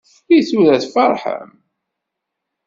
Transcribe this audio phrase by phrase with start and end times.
[0.37, 1.49] I tura tfarḥem?